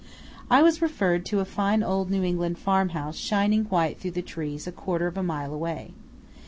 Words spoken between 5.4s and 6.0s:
away.